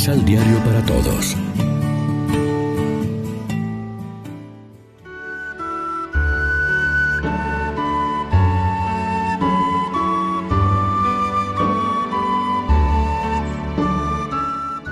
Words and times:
Misal 0.00 0.24
Diario 0.24 0.56
para 0.64 0.82
Todos. 0.86 1.36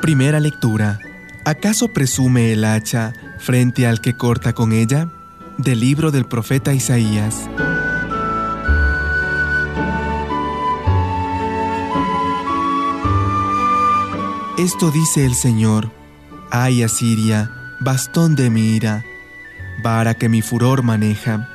Primera 0.03 0.41
lectura. 0.41 0.99
¿Acaso 1.47 1.89
presume 1.95 2.53
el 2.53 2.67
hacha 2.67 3.15
frente 3.39 3.87
al 3.87 4.03
que 4.03 4.15
corta 4.15 4.53
con 4.53 4.73
ella? 4.73 5.09
Del 5.57 5.81
libro 5.81 6.11
del 6.11 6.27
profeta 6.27 6.75
Isaías. 6.75 7.49
Esto 14.59 14.91
dice 14.91 15.25
el 15.25 15.37
Señor, 15.37 15.93
ay 16.51 16.83
Asiria, 16.83 17.49
bastón 17.79 18.35
de 18.35 18.51
mi 18.51 18.75
ira, 18.75 19.05
vara 19.85 20.15
que 20.15 20.29
mi 20.29 20.43
furor 20.43 20.83
maneja. 20.83 21.49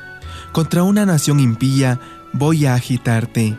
Contra 0.52 0.84
una 0.84 1.04
nación 1.04 1.38
impía 1.38 2.00
voy 2.32 2.64
a 2.64 2.72
agitarte. 2.72 3.58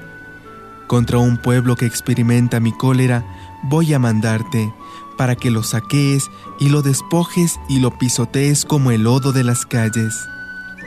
Contra 0.87 1.19
un 1.19 1.37
pueblo 1.37 1.75
que 1.75 1.85
experimenta 1.85 2.59
mi 2.59 2.71
cólera 2.71 3.23
voy 3.61 3.93
a 3.93 3.99
mandarte, 3.99 4.73
para 5.15 5.35
que 5.35 5.51
lo 5.51 5.61
saquees 5.61 6.31
y 6.59 6.69
lo 6.69 6.81
despojes 6.81 7.59
y 7.69 7.77
lo 7.81 7.99
pisotees 7.99 8.65
como 8.65 8.89
el 8.89 9.03
lodo 9.03 9.31
de 9.31 9.43
las 9.43 9.67
calles. 9.67 10.27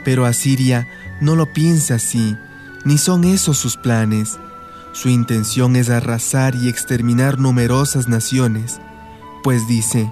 Pero 0.03 0.25
Asiria 0.25 0.85
no 1.21 1.37
lo 1.37 1.53
piensa 1.53 1.95
así, 1.95 2.35
ni 2.83 2.97
son 2.97 3.23
esos 3.23 3.57
sus 3.57 3.77
planes 3.77 4.37
su 4.93 5.09
intención 5.09 5.75
es 5.75 5.89
arrasar 5.89 6.55
y 6.55 6.69
exterminar 6.69 7.39
numerosas 7.39 8.07
naciones, 8.07 8.79
pues 9.43 9.67
dice, 9.67 10.11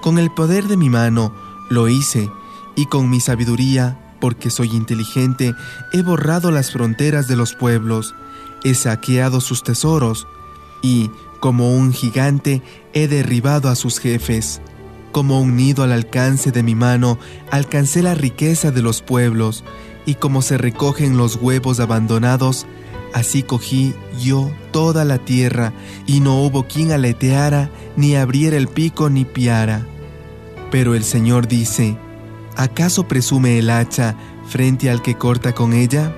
con 0.00 0.18
el 0.18 0.30
poder 0.30 0.64
de 0.64 0.76
mi 0.76 0.90
mano 0.90 1.34
lo 1.70 1.88
hice, 1.88 2.30
y 2.76 2.86
con 2.86 3.08
mi 3.08 3.20
sabiduría, 3.20 3.98
porque 4.20 4.50
soy 4.50 4.70
inteligente, 4.70 5.54
he 5.92 6.02
borrado 6.02 6.50
las 6.50 6.72
fronteras 6.72 7.28
de 7.28 7.36
los 7.36 7.54
pueblos, 7.54 8.14
he 8.64 8.74
saqueado 8.74 9.40
sus 9.40 9.62
tesoros, 9.62 10.26
y, 10.82 11.10
como 11.40 11.76
un 11.76 11.92
gigante, 11.92 12.62
he 12.92 13.08
derribado 13.08 13.68
a 13.68 13.76
sus 13.76 13.98
jefes. 13.98 14.60
Como 15.12 15.40
un 15.40 15.56
nido 15.56 15.84
al 15.84 15.92
alcance 15.92 16.52
de 16.52 16.62
mi 16.62 16.74
mano, 16.74 17.18
alcancé 17.50 18.02
la 18.02 18.14
riqueza 18.14 18.70
de 18.70 18.82
los 18.82 19.02
pueblos, 19.02 19.64
y 20.06 20.16
como 20.16 20.42
se 20.42 20.58
recogen 20.58 21.16
los 21.16 21.36
huevos 21.36 21.80
abandonados, 21.80 22.66
Así 23.14 23.44
cogí 23.44 23.94
yo 24.20 24.50
toda 24.72 25.04
la 25.04 25.18
tierra, 25.18 25.72
y 26.04 26.18
no 26.18 26.42
hubo 26.42 26.64
quien 26.66 26.90
aleteara, 26.90 27.70
ni 27.96 28.16
abriera 28.16 28.56
el 28.56 28.66
pico, 28.66 29.08
ni 29.08 29.24
piara. 29.24 29.86
Pero 30.72 30.96
el 30.96 31.04
Señor 31.04 31.46
dice, 31.46 31.96
¿acaso 32.56 33.06
presume 33.06 33.60
el 33.60 33.70
hacha 33.70 34.16
frente 34.48 34.90
al 34.90 35.00
que 35.00 35.14
corta 35.14 35.54
con 35.54 35.74
ella? 35.74 36.12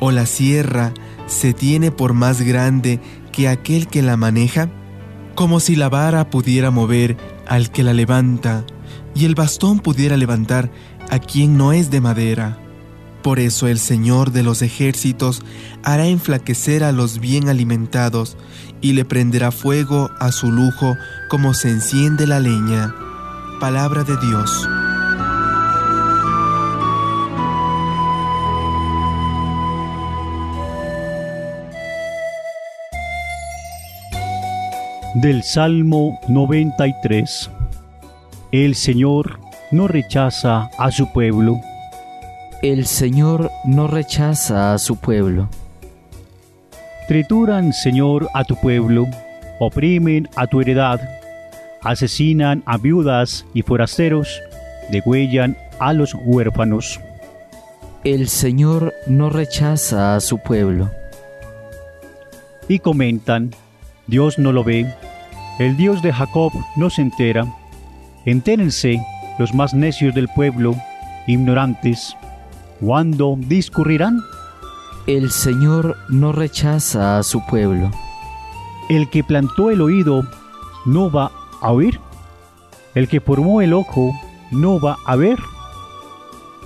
¿O 0.00 0.10
la 0.10 0.26
sierra 0.26 0.92
se 1.26 1.54
tiene 1.54 1.90
por 1.90 2.12
más 2.12 2.42
grande 2.42 3.00
que 3.32 3.48
aquel 3.48 3.88
que 3.88 4.02
la 4.02 4.18
maneja? 4.18 4.68
Como 5.34 5.60
si 5.60 5.76
la 5.76 5.88
vara 5.88 6.28
pudiera 6.28 6.70
mover 6.70 7.16
al 7.48 7.70
que 7.70 7.82
la 7.82 7.94
levanta, 7.94 8.66
y 9.14 9.24
el 9.24 9.34
bastón 9.34 9.80
pudiera 9.80 10.18
levantar 10.18 10.70
a 11.08 11.18
quien 11.18 11.56
no 11.56 11.72
es 11.72 11.90
de 11.90 12.02
madera. 12.02 12.58
Por 13.22 13.38
eso 13.38 13.68
el 13.68 13.78
Señor 13.78 14.32
de 14.32 14.42
los 14.42 14.62
ejércitos 14.62 15.42
hará 15.84 16.06
enflaquecer 16.06 16.82
a 16.82 16.90
los 16.90 17.20
bien 17.20 17.48
alimentados 17.48 18.36
y 18.80 18.94
le 18.94 19.04
prenderá 19.04 19.52
fuego 19.52 20.10
a 20.18 20.32
su 20.32 20.50
lujo 20.50 20.96
como 21.28 21.54
se 21.54 21.70
enciende 21.70 22.26
la 22.26 22.40
leña. 22.40 22.92
Palabra 23.60 24.02
de 24.02 24.16
Dios. 24.26 24.68
Del 35.14 35.44
Salmo 35.44 36.18
93 36.28 37.50
El 38.50 38.74
Señor 38.74 39.38
no 39.70 39.86
rechaza 39.86 40.70
a 40.78 40.90
su 40.90 41.12
pueblo 41.12 41.60
el 42.62 42.86
Señor 42.86 43.50
no 43.64 43.88
rechaza 43.88 44.72
a 44.72 44.78
su 44.78 44.94
pueblo. 44.94 45.48
Trituran, 47.08 47.72
Señor, 47.72 48.28
a 48.34 48.44
tu 48.44 48.54
pueblo, 48.54 49.08
oprimen 49.58 50.28
a 50.36 50.46
tu 50.46 50.60
heredad, 50.60 51.00
asesinan 51.82 52.62
a 52.64 52.78
viudas 52.78 53.44
y 53.52 53.62
forasteros, 53.62 54.40
degüellan 54.92 55.56
a 55.80 55.92
los 55.92 56.14
huérfanos. 56.24 57.00
El 58.04 58.28
Señor 58.28 58.94
no 59.08 59.28
rechaza 59.28 60.14
a 60.14 60.20
su 60.20 60.38
pueblo. 60.38 60.88
Y 62.68 62.78
comentan, 62.78 63.50
Dios 64.06 64.38
no 64.38 64.52
lo 64.52 64.62
ve, 64.62 64.86
el 65.58 65.76
Dios 65.76 66.00
de 66.00 66.12
Jacob 66.12 66.52
no 66.76 66.90
se 66.90 67.02
entera. 67.02 67.44
Entérense 68.24 69.04
los 69.40 69.52
más 69.52 69.74
necios 69.74 70.14
del 70.14 70.28
pueblo, 70.28 70.76
ignorantes, 71.26 72.16
¿Cuándo 72.82 73.36
discurrirán? 73.38 74.24
El 75.06 75.30
Señor 75.30 75.96
no 76.08 76.32
rechaza 76.32 77.16
a 77.16 77.22
su 77.22 77.46
pueblo. 77.46 77.92
El 78.88 79.08
que 79.08 79.22
plantó 79.22 79.70
el 79.70 79.80
oído 79.80 80.26
no 80.84 81.08
va 81.08 81.30
a 81.60 81.70
oír. 81.70 82.00
El 82.96 83.06
que 83.06 83.20
formó 83.20 83.60
el 83.60 83.72
ojo 83.72 84.10
no 84.50 84.80
va 84.80 84.96
a 85.06 85.14
ver. 85.14 85.38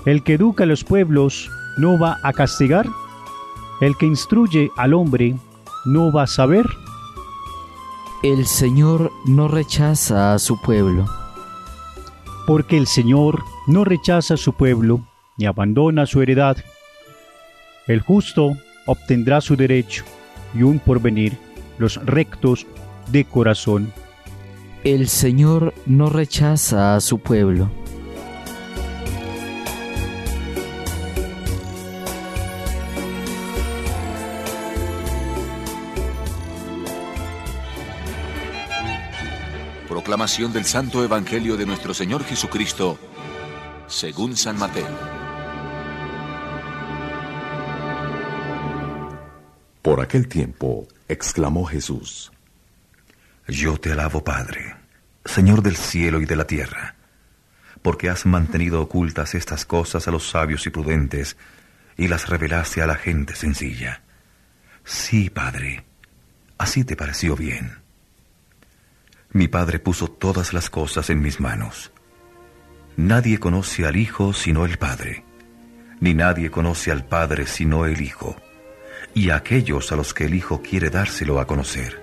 El 0.06 0.22
que 0.22 0.34
educa 0.34 0.64
a 0.64 0.66
los 0.66 0.84
pueblos 0.84 1.50
no 1.76 1.98
va 1.98 2.16
a 2.22 2.32
castigar. 2.32 2.86
El 3.82 3.94
que 3.98 4.06
instruye 4.06 4.70
al 4.78 4.94
hombre 4.94 5.36
no 5.84 6.10
va 6.12 6.22
a 6.22 6.26
saber. 6.26 6.64
El 8.22 8.46
Señor 8.46 9.12
no 9.26 9.48
rechaza 9.48 10.32
a 10.32 10.38
su 10.38 10.58
pueblo. 10.62 11.04
Porque 12.46 12.78
el 12.78 12.86
Señor 12.86 13.42
no 13.66 13.84
rechaza 13.84 14.32
a 14.34 14.38
su 14.38 14.54
pueblo 14.54 15.02
ni 15.36 15.46
abandona 15.46 16.06
su 16.06 16.22
heredad. 16.22 16.56
El 17.86 18.00
justo 18.00 18.56
obtendrá 18.86 19.40
su 19.40 19.56
derecho 19.56 20.04
y 20.54 20.62
un 20.62 20.78
porvenir, 20.78 21.36
los 21.78 22.04
rectos 22.04 22.66
de 23.10 23.24
corazón. 23.24 23.92
El 24.84 25.08
Señor 25.08 25.74
no 25.84 26.08
rechaza 26.08 26.94
a 26.94 27.00
su 27.00 27.18
pueblo. 27.18 27.70
Proclamación 39.88 40.52
del 40.52 40.64
Santo 40.64 41.02
Evangelio 41.02 41.56
de 41.56 41.66
nuestro 41.66 41.92
Señor 41.92 42.22
Jesucristo, 42.22 42.96
según 43.88 44.36
San 44.36 44.58
Mateo. 44.58 45.25
Por 49.86 50.00
aquel 50.00 50.26
tiempo 50.26 50.88
exclamó 51.06 51.64
Jesús, 51.64 52.32
Yo 53.46 53.78
te 53.78 53.92
alabo, 53.92 54.24
Padre, 54.24 54.74
Señor 55.24 55.62
del 55.62 55.76
cielo 55.76 56.20
y 56.20 56.26
de 56.26 56.34
la 56.34 56.44
tierra, 56.44 56.96
porque 57.82 58.10
has 58.10 58.26
mantenido 58.26 58.82
ocultas 58.82 59.36
estas 59.36 59.64
cosas 59.64 60.08
a 60.08 60.10
los 60.10 60.28
sabios 60.28 60.66
y 60.66 60.70
prudentes 60.70 61.36
y 61.96 62.08
las 62.08 62.28
revelaste 62.28 62.82
a 62.82 62.88
la 62.88 62.96
gente 62.96 63.36
sencilla. 63.36 64.02
Sí, 64.82 65.30
Padre, 65.30 65.84
así 66.58 66.82
te 66.82 66.96
pareció 66.96 67.36
bien. 67.36 67.78
Mi 69.30 69.46
Padre 69.46 69.78
puso 69.78 70.08
todas 70.08 70.52
las 70.52 70.68
cosas 70.68 71.10
en 71.10 71.22
mis 71.22 71.38
manos. 71.38 71.92
Nadie 72.96 73.38
conoce 73.38 73.86
al 73.86 73.94
Hijo 73.94 74.32
sino 74.32 74.64
el 74.64 74.78
Padre, 74.78 75.24
ni 76.00 76.12
nadie 76.12 76.50
conoce 76.50 76.90
al 76.90 77.04
Padre 77.04 77.46
sino 77.46 77.86
el 77.86 78.00
Hijo 78.00 78.36
y 79.16 79.30
a 79.30 79.36
aquellos 79.36 79.92
a 79.92 79.96
los 79.96 80.12
que 80.12 80.26
el 80.26 80.34
Hijo 80.34 80.60
quiere 80.60 80.90
dárselo 80.90 81.40
a 81.40 81.46
conocer. 81.46 81.98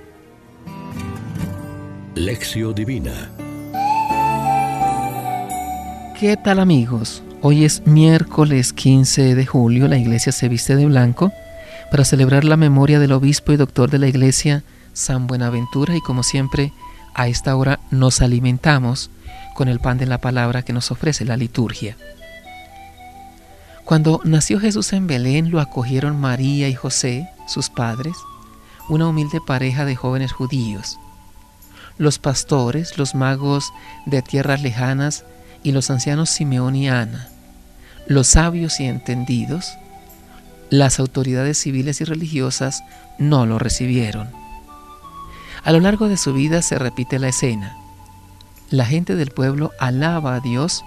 Lección 2.15 2.73
Divina 2.73 3.29
¿Qué 6.19 6.35
tal 6.37 6.59
amigos? 6.59 7.21
Hoy 7.41 7.65
es 7.65 7.85
miércoles 7.85 8.73
15 8.73 9.35
de 9.35 9.45
julio, 9.45 9.87
la 9.87 9.97
iglesia 9.97 10.31
se 10.31 10.49
viste 10.49 10.75
de 10.75 10.87
blanco 10.87 11.31
para 11.91 12.03
celebrar 12.03 12.45
la 12.45 12.57
memoria 12.57 12.99
del 12.99 13.11
obispo 13.11 13.51
y 13.51 13.57
doctor 13.57 13.91
de 13.91 13.99
la 13.99 14.07
iglesia, 14.07 14.63
San 14.93 15.27
Buenaventura, 15.27 15.95
y 15.95 16.01
como 16.01 16.23
siempre, 16.23 16.73
a 17.13 17.27
esta 17.27 17.55
hora 17.55 17.79
nos 17.91 18.21
alimentamos 18.21 19.11
con 19.53 19.67
el 19.67 19.79
pan 19.79 19.99
de 19.99 20.07
la 20.07 20.17
palabra 20.17 20.63
que 20.63 20.73
nos 20.73 20.89
ofrece 20.89 21.25
la 21.25 21.37
liturgia. 21.37 21.95
Cuando 23.85 24.21
nació 24.23 24.59
Jesús 24.59 24.93
en 24.93 25.07
Belén 25.07 25.51
lo 25.51 25.59
acogieron 25.59 26.19
María 26.19 26.69
y 26.69 26.73
José, 26.73 27.29
sus 27.47 27.69
padres, 27.69 28.15
una 28.89 29.07
humilde 29.07 29.39
pareja 29.45 29.85
de 29.85 29.95
jóvenes 29.95 30.31
judíos. 30.31 30.99
los 31.99 32.17
pastores, 32.17 32.97
los 32.97 33.13
magos 33.13 33.71
de 34.07 34.23
tierras 34.23 34.63
lejanas 34.63 35.25
y 35.61 35.73
los 35.73 35.91
ancianos 35.91 36.31
Simeón 36.31 36.75
y 36.75 36.89
Ana, 36.89 37.29
los 38.07 38.27
sabios 38.27 38.79
y 38.79 38.85
entendidos, 38.85 39.77
las 40.71 40.99
autoridades 40.99 41.59
civiles 41.59 42.01
y 42.01 42.05
religiosas 42.05 42.83
no 43.19 43.45
lo 43.45 43.59
recibieron. 43.59 44.31
A 45.63 45.71
lo 45.71 45.79
largo 45.79 46.09
de 46.09 46.17
su 46.17 46.33
vida 46.33 46.63
se 46.63 46.79
repite 46.79 47.19
la 47.19 47.27
escena. 47.27 47.77
La 48.71 48.85
gente 48.85 49.15
del 49.15 49.29
pueblo 49.29 49.71
alaba 49.79 50.33
a 50.33 50.39
Dios 50.39 50.83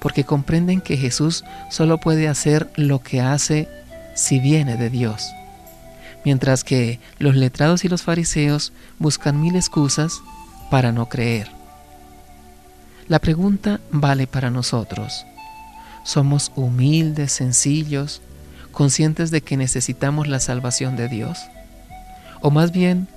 porque 0.00 0.24
comprenden 0.24 0.80
que 0.80 0.96
Jesús 0.96 1.44
solo 1.70 1.98
puede 1.98 2.28
hacer 2.28 2.70
lo 2.76 3.00
que 3.00 3.20
hace 3.20 3.68
si 4.14 4.40
viene 4.40 4.76
de 4.76 4.90
Dios, 4.90 5.30
mientras 6.24 6.64
que 6.64 7.00
los 7.18 7.36
letrados 7.36 7.84
y 7.84 7.88
los 7.88 8.02
fariseos 8.02 8.72
buscan 8.98 9.40
mil 9.40 9.56
excusas 9.56 10.20
para 10.70 10.92
no 10.92 11.08
creer. 11.08 11.50
La 13.08 13.18
pregunta 13.20 13.80
vale 13.90 14.26
para 14.26 14.50
nosotros. 14.50 15.26
¿Somos 16.02 16.52
humildes, 16.56 17.32
sencillos, 17.32 18.20
conscientes 18.72 19.30
de 19.30 19.42
que 19.42 19.56
necesitamos 19.56 20.28
la 20.28 20.40
salvación 20.40 20.96
de 20.96 21.08
Dios? 21.08 21.38
¿O 22.40 22.50
más 22.50 22.72
bien 22.72 23.08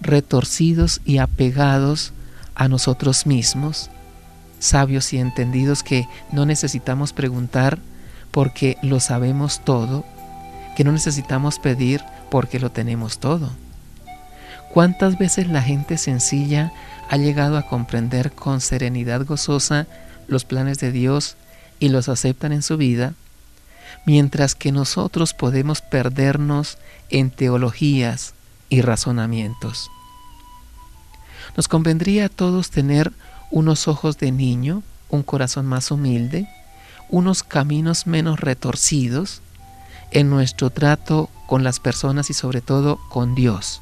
retorcidos 0.00 1.00
y 1.04 1.18
apegados 1.18 2.12
a 2.54 2.68
nosotros 2.68 3.26
mismos, 3.26 3.90
sabios 4.64 5.12
y 5.12 5.18
entendidos 5.18 5.82
que 5.82 6.08
no 6.32 6.46
necesitamos 6.46 7.12
preguntar 7.12 7.78
porque 8.30 8.78
lo 8.82 8.98
sabemos 8.98 9.60
todo, 9.64 10.04
que 10.76 10.84
no 10.84 10.92
necesitamos 10.92 11.58
pedir 11.58 12.02
porque 12.30 12.58
lo 12.58 12.70
tenemos 12.70 13.18
todo? 13.18 13.52
¿Cuántas 14.72 15.18
veces 15.18 15.48
la 15.48 15.62
gente 15.62 15.98
sencilla 15.98 16.72
ha 17.08 17.16
llegado 17.16 17.58
a 17.58 17.68
comprender 17.68 18.32
con 18.32 18.60
serenidad 18.60 19.24
gozosa 19.24 19.86
los 20.26 20.44
planes 20.44 20.78
de 20.78 20.90
Dios 20.90 21.36
y 21.78 21.90
los 21.90 22.08
aceptan 22.08 22.52
en 22.52 22.62
su 22.62 22.76
vida, 22.76 23.12
mientras 24.06 24.54
que 24.54 24.72
nosotros 24.72 25.34
podemos 25.34 25.80
perdernos 25.80 26.78
en 27.10 27.30
teologías 27.30 28.34
y 28.68 28.80
razonamientos? 28.80 29.90
Nos 31.56 31.68
convendría 31.68 32.26
a 32.26 32.28
todos 32.30 32.70
tener 32.70 33.12
unos 33.54 33.86
ojos 33.86 34.18
de 34.18 34.32
niño, 34.32 34.82
un 35.08 35.22
corazón 35.22 35.64
más 35.64 35.92
humilde, 35.92 36.48
unos 37.08 37.44
caminos 37.44 38.08
menos 38.08 38.40
retorcidos 38.40 39.42
en 40.10 40.28
nuestro 40.28 40.70
trato 40.70 41.30
con 41.46 41.62
las 41.62 41.78
personas 41.78 42.30
y 42.30 42.34
sobre 42.34 42.60
todo 42.60 42.98
con 43.10 43.36
Dios 43.36 43.80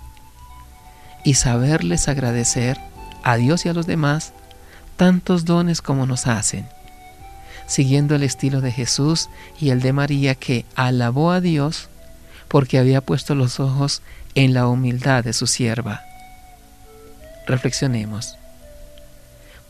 y 1.24 1.34
saberles 1.34 2.08
agradecer 2.08 2.78
a 3.22 3.36
Dios 3.36 3.64
y 3.64 3.70
a 3.70 3.72
los 3.72 3.86
demás 3.86 4.34
tantos 4.96 5.46
dones 5.46 5.80
como 5.80 6.04
nos 6.04 6.26
hacen, 6.26 6.68
siguiendo 7.66 8.14
el 8.14 8.24
estilo 8.24 8.60
de 8.60 8.72
Jesús 8.72 9.30
y 9.58 9.70
el 9.70 9.80
de 9.80 9.94
María 9.94 10.34
que 10.34 10.66
alabó 10.74 11.30
a 11.30 11.40
Dios 11.40 11.88
porque 12.48 12.78
había 12.78 13.00
puesto 13.00 13.34
los 13.34 13.58
ojos 13.58 14.02
en 14.34 14.52
la 14.52 14.66
humildad 14.66 15.24
de 15.24 15.32
su 15.32 15.46
sierva. 15.46 16.02
Reflexionemos. 17.46 18.36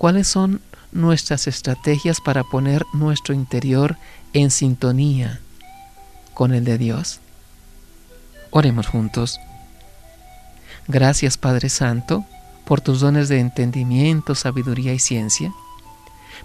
¿Cuáles 0.03 0.27
son 0.27 0.61
nuestras 0.91 1.47
estrategias 1.47 2.21
para 2.21 2.43
poner 2.43 2.85
nuestro 2.93 3.35
interior 3.35 3.97
en 4.33 4.51
sintonía 4.51 5.39
con 6.35 6.53
el 6.53 6.65
de 6.65 6.77
Dios? 6.77 7.21
Oremos 8.51 8.89
juntos. 8.89 9.39
Gracias 10.89 11.39
Padre 11.39 11.69
Santo 11.69 12.27
por 12.65 12.81
tus 12.81 12.99
dones 12.99 13.29
de 13.29 13.39
entendimiento, 13.39 14.35
sabiduría 14.35 14.93
y 14.93 14.99
ciencia. 14.99 15.55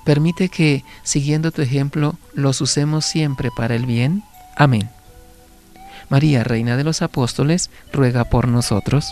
Permite 0.06 0.50
que, 0.50 0.83
siguiendo 1.01 1.50
tu 1.50 1.63
ejemplo, 1.63 2.15
los 2.36 2.62
usemos 2.62 3.06
siempre 3.06 3.50
para 3.50 3.74
el 3.74 3.88
bien. 3.88 4.21
Amén. 4.56 4.88
María, 6.09 6.44
Reina 6.44 6.77
de 6.77 6.83
los 6.83 7.01
Apóstoles, 7.01 7.71
ruega 7.92 8.25
por 8.25 8.48
nosotros. 8.48 9.12